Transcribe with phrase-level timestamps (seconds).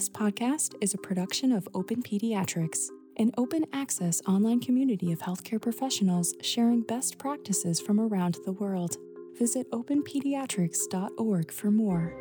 [0.00, 2.88] This podcast is a production of Open Pediatrics,
[3.18, 8.96] an open access online community of healthcare professionals sharing best practices from around the world.
[9.38, 12.14] Visit openpediatrics.org for more.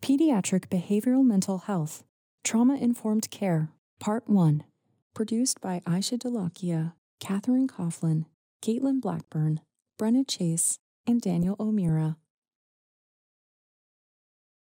[0.00, 2.04] Pediatric Behavioral Mental Health
[2.44, 4.62] Trauma Informed Care, Part 1.
[5.12, 8.26] Produced by Ayesha Dholakia, Catherine Coughlin,
[8.62, 9.58] Katelin Blackburn,
[9.98, 12.16] Brenna Chase, and Daniel O'Meara.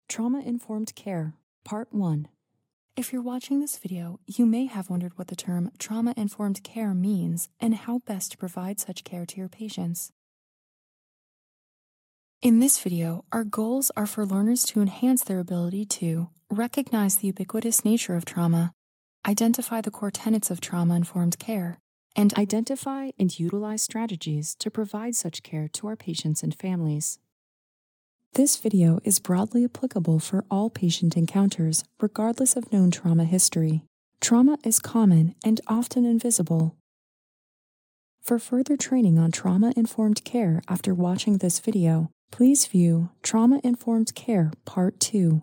[0.08, 1.34] Trauma Informed Care,
[1.64, 2.28] Part 1.
[2.96, 6.94] If you're watching this video, you may have wondered what the term trauma informed care
[6.94, 10.12] means and how best to provide such care to your patients.
[12.40, 17.26] In this video, our goals are for learners to enhance their ability to recognize the
[17.26, 18.72] ubiquitous nature of trauma,
[19.26, 21.80] identify the core tenets of trauma informed care,
[22.14, 27.18] and identify and utilize strategies to provide such care to our patients and families.
[28.36, 33.80] This video is broadly applicable for all patient encounters, regardless of known trauma history.
[34.20, 36.76] Trauma is common and often invisible.
[38.20, 44.14] For further training on trauma informed care after watching this video, please view Trauma Informed
[44.14, 45.40] Care Part 2,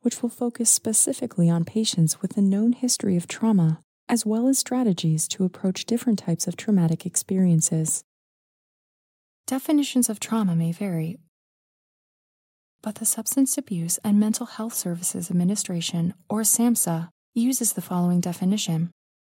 [0.00, 4.58] which will focus specifically on patients with a known history of trauma, as well as
[4.58, 8.02] strategies to approach different types of traumatic experiences.
[9.46, 11.18] Definitions of trauma may vary
[12.82, 18.90] but the Substance Abuse and Mental Health Services Administration, or SAMHSA, uses the following definition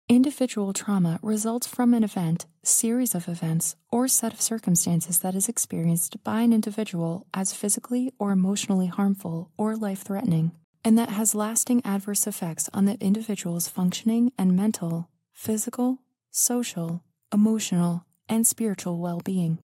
[0.08, 5.48] Individual trauma results from an event, series of events, or set of circumstances that is
[5.48, 10.52] experienced by an individual as physically or emotionally harmful or life threatening,
[10.84, 15.98] and that has lasting adverse effects on the individual's functioning and mental, physical,
[16.30, 17.02] social,
[17.32, 19.58] emotional, and spiritual well being.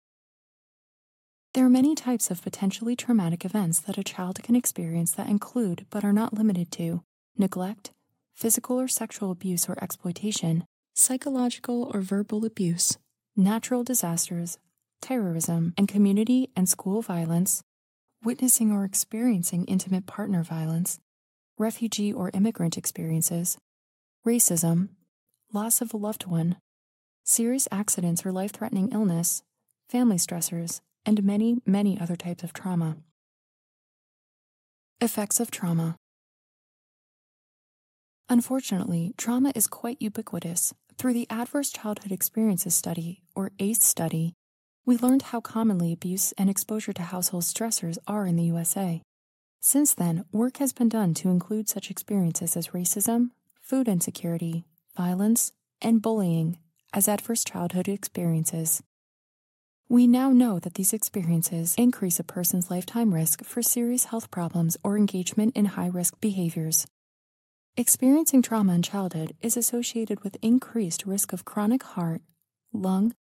[1.52, 5.84] There are many types of potentially traumatic events that a child can experience that include,
[5.90, 7.02] but are not limited to,
[7.36, 7.90] neglect,
[8.32, 12.98] physical or sexual abuse or exploitation, psychological or verbal abuse,
[13.34, 14.58] natural disasters,
[15.02, 17.64] terrorism, and community and school violence,
[18.22, 21.00] witnessing or experiencing intimate partner violence,
[21.58, 23.58] refugee or immigrant experiences,
[24.24, 24.90] racism,
[25.52, 26.58] loss of a loved one,
[27.24, 29.42] serious accidents or life threatening illness,
[29.88, 32.96] family stressors, and many, many other types of trauma.
[35.00, 35.96] Effects of trauma.
[38.28, 40.72] Unfortunately, trauma is quite ubiquitous.
[40.96, 44.34] Through the Adverse Childhood Experiences Study, or ACE study,
[44.86, 49.02] we learned how commonly abuse and exposure to household stressors are in the USA.
[49.60, 54.64] Since then, work has been done to include such experiences as racism, food insecurity,
[54.96, 55.52] violence,
[55.82, 56.58] and bullying
[56.92, 58.82] as adverse childhood experiences.
[59.90, 64.76] We now know that these experiences increase a person's lifetime risk for serious health problems
[64.84, 66.86] or engagement in high risk behaviors.
[67.76, 72.22] Experiencing trauma in childhood is associated with increased risk of chronic heart,
[72.72, 73.16] lung,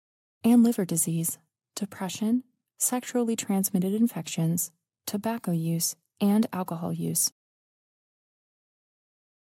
[0.42, 1.36] and liver disease,
[1.76, 2.44] depression,
[2.78, 4.70] sexually transmitted infections,
[5.06, 7.31] tobacco use, and alcohol use.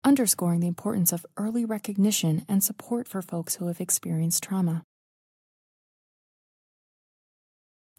[0.05, 4.85] Underscoring the importance of early recognition and support for folks who have experienced trauma.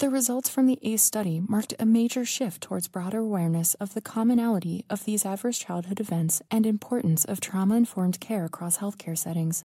[0.03, 4.01] The results from the ACE study marked a major shift towards broader awareness of the
[4.01, 9.63] commonality of these adverse childhood events and importance of trauma informed care across healthcare settings.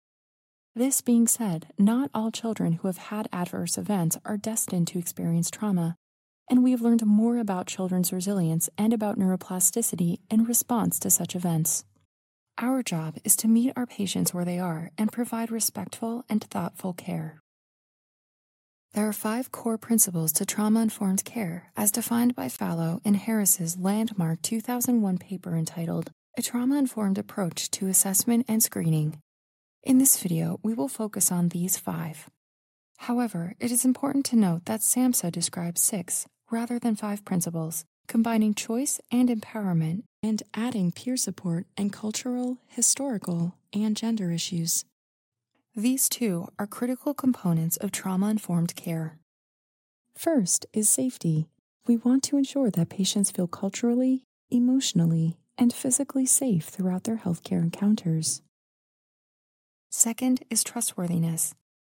[0.74, 5.52] This being said, not all children who have had adverse events are destined to experience
[5.52, 5.98] trauma,
[6.50, 11.36] and we have learned more about children's resilience and about neuroplasticity in response to such
[11.36, 11.86] events.
[12.58, 16.94] Our job is to meet our patients where they are and provide respectful and thoughtful
[16.94, 17.43] care.
[18.94, 23.76] There are five core principles to trauma informed care, as defined by Fallot in Harris's
[23.76, 29.18] landmark 2001 paper entitled A Trauma Informed Approach to Assessment and Screening.
[29.82, 32.30] In this video, we will focus on these five.
[33.00, 38.54] However, it is important to note that SAMHSA describes six rather than five principles, combining
[38.54, 44.86] choice and empowerment and adding peer support and cultural, historical, and gender issues.
[45.76, 49.18] These two are critical components of trauma informed care.
[50.16, 51.48] First is safety.
[51.88, 57.64] We want to ensure that patients feel culturally, emotionally, and physically safe throughout their healthcare
[57.64, 58.44] encounters.
[59.90, 61.56] Second is trustworthiness.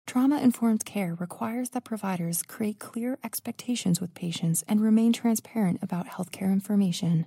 [0.06, 6.06] Trauma informed care requires that providers create clear expectations with patients and remain transparent about
[6.06, 7.26] healthcare information.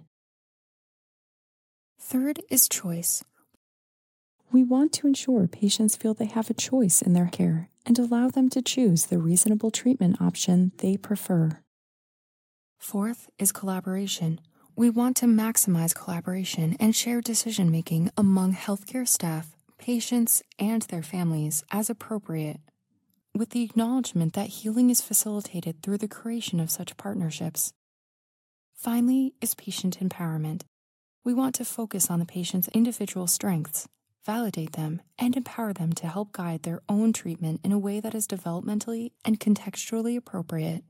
[2.00, 3.22] Third is choice.
[4.52, 8.30] We want to ensure patients feel they have a choice in their care and allow
[8.30, 11.60] them to choose the reasonable treatment option they prefer.
[12.78, 14.40] Fourth is collaboration.
[14.78, 21.02] we want to maximize collaboration and shared decision making among healthcare staff, patients, and their
[21.02, 22.60] families as appropriate,
[23.34, 27.74] with the acknowledgement that healing is facilitated through the creation of such partnerships.
[28.76, 30.62] Finally, is patient empowerment.
[31.24, 33.88] We want to focus on the patient's individual strengths,
[34.28, 38.14] validate them, and empower them to help guide their own treatment in a way that
[38.14, 40.84] is developmentally and contextually appropriate.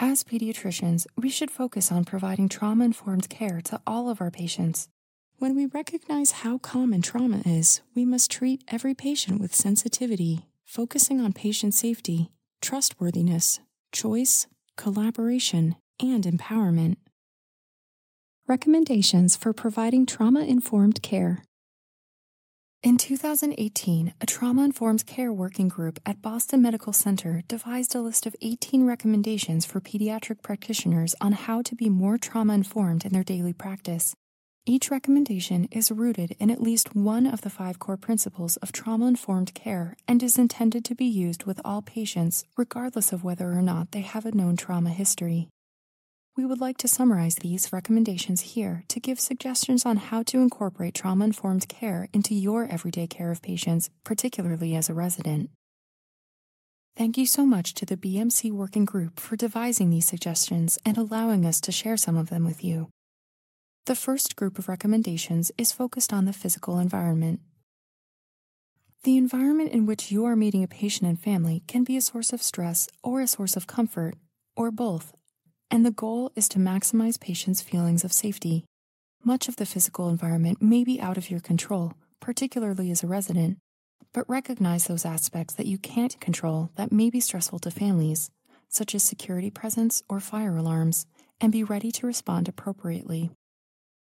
[0.00, 4.88] As pediatricians, we should focus on providing trauma informed care to all of our patients.
[5.38, 11.20] When we recognize how common trauma is, we must treat every patient with sensitivity, focusing
[11.20, 12.30] on patient safety,
[12.62, 13.60] trustworthiness,
[13.92, 16.96] choice, collaboration, and empowerment.
[18.46, 21.42] Recommendations for providing trauma informed care.
[22.80, 28.24] In 2018, a trauma informed care working group at Boston Medical Center devised a list
[28.24, 33.24] of 18 recommendations for pediatric practitioners on how to be more trauma informed in their
[33.24, 34.14] daily practice.
[34.64, 39.08] Each recommendation is rooted in at least one of the five core principles of trauma
[39.08, 43.62] informed care and is intended to be used with all patients, regardless of whether or
[43.62, 45.48] not they have a known trauma history.
[46.38, 50.94] We would like to summarize these recommendations here to give suggestions on how to incorporate
[50.94, 55.50] trauma informed care into your everyday care of patients, particularly as a resident.
[56.96, 61.44] Thank you so much to the BMC Working Group for devising these suggestions and allowing
[61.44, 62.88] us to share some of them with you.
[63.86, 67.40] The first group of recommendations is focused on the physical environment.
[69.02, 72.32] The environment in which you are meeting a patient and family can be a source
[72.32, 74.14] of stress or a source of comfort,
[74.56, 75.14] or both
[75.70, 78.64] and the goal is to maximize patients' feelings of safety.
[79.24, 83.58] Much of the physical environment may be out of your control, particularly as a resident,
[84.12, 88.30] but recognize those aspects that you can't control that may be stressful to families,
[88.68, 91.06] such as security presence or fire alarms,
[91.40, 93.30] and be ready to respond appropriately.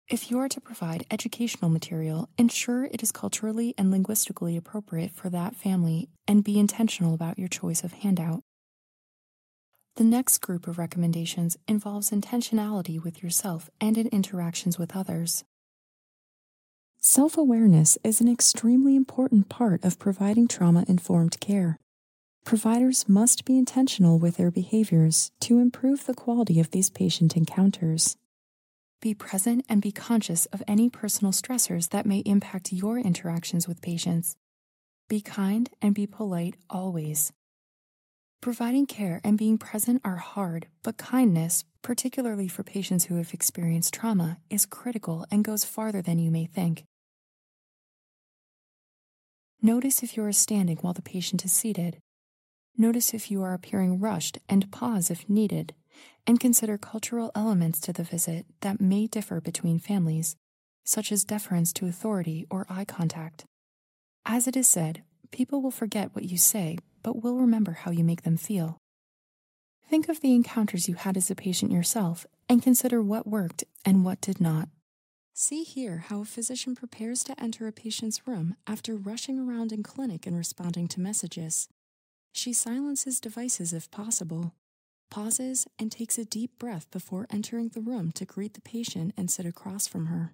[0.08, 5.30] If you are to provide educational material, ensure it is culturally and linguistically appropriate for
[5.30, 8.44] that family and be intentional about your choice of handout.
[9.98, 15.44] The next group of recommendations involves intentionality with yourself and in interactions with others.
[16.98, 21.78] Self awareness is an extremely important part of providing trauma informed care.
[22.46, 28.16] Providers must be intentional with their behaviors to improve the quality of these patient encounters.
[29.02, 33.82] Be present and be conscious of any personal stressors that may impact your interactions with
[33.82, 34.38] patients.
[35.10, 37.34] Be kind and be polite always.
[38.42, 43.94] Providing care and being present are hard, but kindness, particularly for patients who have experienced
[43.94, 46.84] trauma, is critical and goes farther than you may think.
[49.62, 52.00] Notice if you are standing while the patient is seated.
[52.76, 55.76] Notice if you are appearing rushed and pause if needed,
[56.26, 60.36] and consider cultural elements to the visit that may differ between families,
[60.84, 63.46] such as deference to authority or eye contact.
[64.26, 68.04] As it is said, people will forget what you say but will remember how you
[68.04, 68.78] make them feel.
[69.90, 74.06] Think of the encounters you had as a patient yourself and consider what worked and
[74.06, 74.70] what did not.
[75.34, 79.84] See here how a physician prepares to enter a patient's room after rushing around in
[79.84, 81.68] clinic and responding to messages.
[82.34, 84.54] She silences devices if possible,
[85.10, 89.30] pauses, and takes a deep breath before entering the room to greet the patient and
[89.30, 90.34] sit across from her.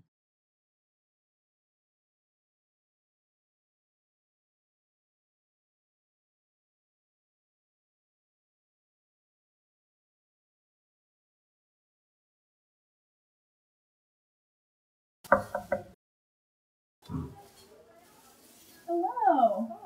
[15.29, 15.39] Hello.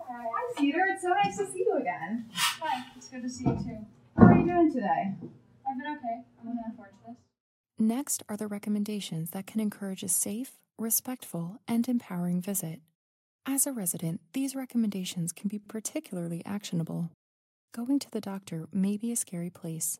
[0.07, 0.25] Hi.
[0.29, 0.85] Hi, Cedar.
[0.89, 2.29] It's so nice to see you again.
[2.33, 2.85] Hi.
[2.95, 3.77] It's good to see you too.
[4.17, 5.15] How are you doing today?
[5.67, 6.21] I've been okay.
[6.39, 7.17] I'm looking forward to this.
[7.79, 12.81] Next are the recommendations that can encourage a safe, respectful, and empowering visit.
[13.45, 17.09] As a resident, these recommendations can be particularly actionable.
[17.73, 19.97] Going to the doctor may be a scary place.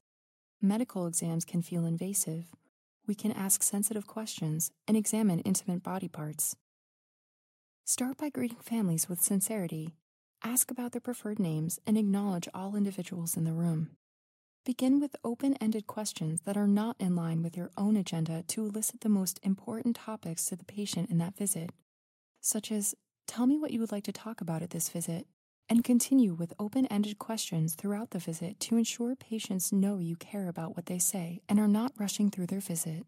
[0.62, 2.46] Medical exams can feel invasive,
[3.08, 6.56] we can ask sensitive questions and examine intimate body parts.
[7.86, 9.96] Start by greeting families with sincerity.
[10.44, 13.92] Ask about their preferred names and acknowledge all individuals in the room.
[14.66, 18.66] Begin with open ended questions that are not in line with your own agenda to
[18.66, 21.72] elicit the most important topics to the patient in that visit,
[22.40, 22.96] such as
[23.32, 25.26] Tell me what you would like to talk about at this visit
[25.72, 30.50] and continue with open ended questions throughout the visit to ensure patients know you care
[30.50, 33.06] about what they say and are not rushing through their visit.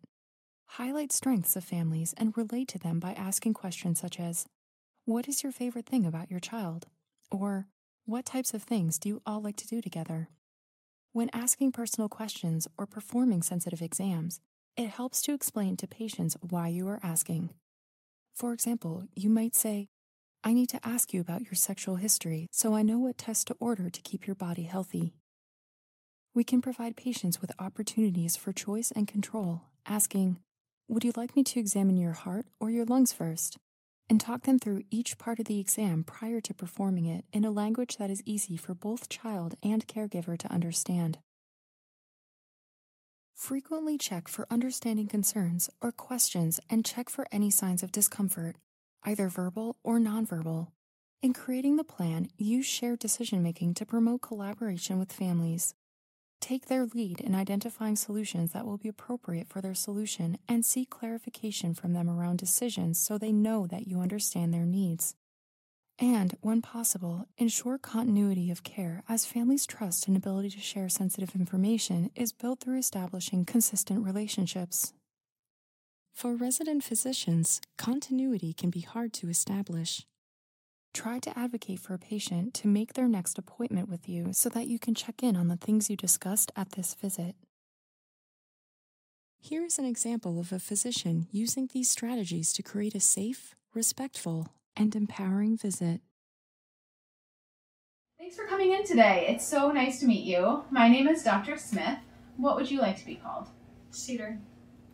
[0.68, 4.46] Highlight strengths of families and relate to them by asking questions such as
[5.04, 6.88] What is your favorite thing about your child?
[7.30, 7.68] Or
[8.06, 10.30] What types of things do you all like to do together?
[11.12, 14.40] When asking personal questions or performing sensitive exams,
[14.78, 17.50] It helps to explain to patients why you are asking.
[18.34, 19.90] For example, you might say,
[20.46, 23.56] I need to ask you about your sexual history so I know what tests to
[23.62, 25.14] order to keep your body healthy.
[26.36, 30.38] We can provide patients with opportunities for choice and control, asking,
[30.90, 33.58] Would you like me to examine your heart or your lungs first?
[34.10, 37.52] And talk them through each part of the exam prior to performing it in a
[37.52, 41.20] language that is easy for both child and caregiver to understand.
[43.34, 48.58] Frequently check for understanding concerns or questions and check for any signs of discomfort,
[49.06, 50.68] either verbal or nonverbal.
[51.22, 55.74] In creating the plan, use shared decision making to promote collaboration with families.
[56.42, 60.90] Take their lead in identifying solutions that will be appropriate for their solution and seek
[60.90, 65.16] clarification from them around decisions so they know that you understand their needs.
[66.00, 71.36] And, when possible, ensure continuity of care as families' trust and ability to share sensitive
[71.36, 74.94] information is built through establishing consistent relationships.
[76.14, 80.06] For resident physicians, continuity can be hard to establish.
[80.94, 84.68] Try to advocate for a patient to make their next appointment with you so that
[84.68, 87.36] you can check in on the things you discussed at this visit.
[89.42, 94.50] Here is an example of a physician using these strategies to create a safe, respectful,
[94.78, 96.02] and empowering visit.
[98.20, 99.26] Thanks for coming in today.
[99.28, 100.64] It's so nice to meet you.
[100.70, 101.58] My name is Dr.
[101.58, 101.98] Smith.
[102.38, 103.50] What would you like to be called?
[103.90, 104.40] Cedar.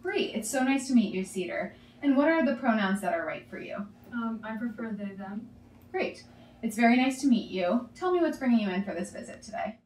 [0.01, 0.36] Great.
[0.36, 1.75] It's so nice to meet you, Cedar.
[2.01, 3.75] And what are the pronouns that are right for you?
[4.13, 5.50] Um, I prefer they, them.
[5.91, 6.24] Great.
[6.62, 7.89] It's very nice to meet you.
[7.96, 9.79] Tell me what's bringing you in for this visit today.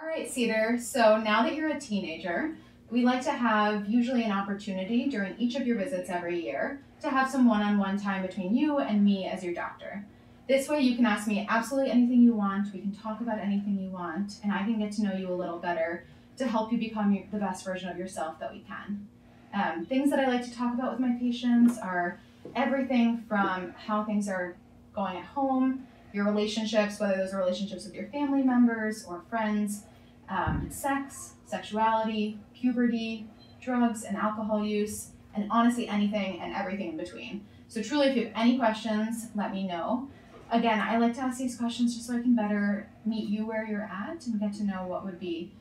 [0.00, 0.78] All right, Cedar.
[0.80, 2.56] So now that you're a teenager,
[2.90, 7.08] we like to have usually an opportunity during each of your visits every year to
[7.08, 10.06] have some one on one time between you and me as your doctor.
[10.48, 13.78] This way, you can ask me absolutely anything you want, we can talk about anything
[13.78, 16.04] you want, and I can get to know you a little better
[16.38, 19.06] to help you become the best version of yourself that we can.
[19.54, 22.18] Um, things that I like to talk about with my patients are
[22.56, 24.56] everything from how things are
[24.94, 29.84] going at home, your relationships, whether those are relationships with your family members or friends,
[30.28, 33.26] um, sex, sexuality, puberty,
[33.60, 37.44] drugs and alcohol use, and honestly anything and everything in between.
[37.68, 40.08] So, truly, if you have any questions, let me know.
[40.50, 43.66] Again, I like to ask these questions just so I can better meet you where
[43.66, 45.52] you're at and get to know what would be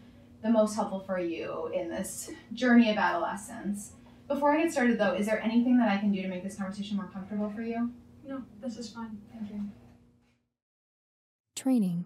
[0.41, 3.93] the most helpful for you in this journey of adolescence.
[4.27, 6.55] Before I get started, though, is there anything that I can do to make this
[6.55, 7.91] conversation more comfortable for you?
[8.25, 9.17] No, this is fine.
[9.33, 9.69] Thank you.
[11.55, 12.05] Training.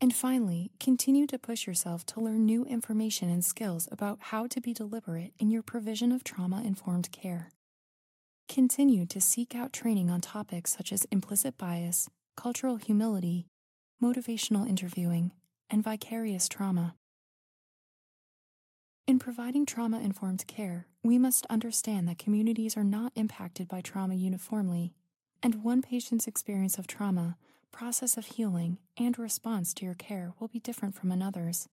[0.00, 4.60] And finally, continue to push yourself to learn new information and skills about how to
[4.60, 7.50] be deliberate in your provision of trauma informed care.
[8.48, 13.46] Continue to seek out training on topics such as implicit bias, cultural humility,
[14.02, 15.32] motivational interviewing,
[15.70, 16.94] and vicarious trauma.
[19.06, 24.14] In providing trauma informed care, we must understand that communities are not impacted by trauma
[24.14, 24.94] uniformly,
[25.42, 27.36] and one patient's experience of trauma
[27.76, 31.68] process of healing, and response to your care will be different from another's.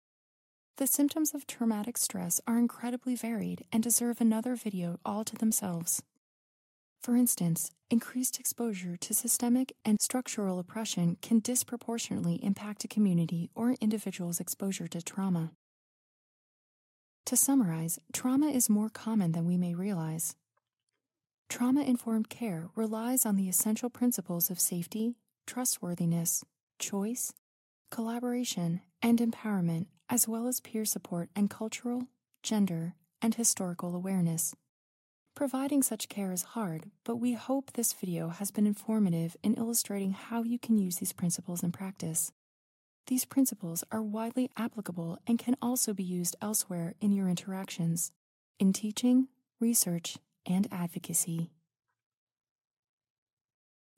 [0.77, 6.01] The symptoms of traumatic stress are incredibly varied and deserve another video all to themselves.
[6.99, 13.75] For instance, increased exposure to systemic and structural oppression can disproportionately impact a community or
[13.79, 15.51] individual's exposure to trauma.
[17.31, 20.35] To summarize, trauma is more common than we may realize.
[21.47, 25.15] Trauma informed care relies on the essential principles of safety,
[25.47, 26.43] trustworthiness,
[26.77, 27.31] choice,
[27.89, 32.09] collaboration, and empowerment, as well as peer support and cultural,
[32.43, 34.53] gender, and historical awareness.
[35.33, 40.11] Providing such care is hard, but we hope this video has been informative in illustrating
[40.11, 42.33] how you can use these principles in practice.
[43.07, 48.11] These principles are widely applicable and can also be used elsewhere in your interactions,
[48.59, 49.27] in teaching,
[49.59, 51.49] research, and advocacy.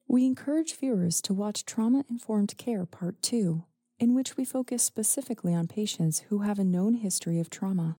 [0.07, 3.63] We encourage viewers to watch Trauma Informed Care Part 2,
[3.99, 7.97] in which we focus specifically on patients who have a known history of trauma.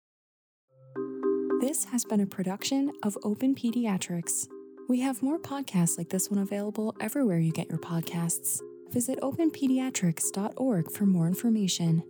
[1.62, 4.48] This has been a production of Open Pediatrics.
[4.90, 8.60] We have more podcasts like this one available everywhere you get your podcasts.
[8.90, 12.04] Visit openpediatrics.org for more information.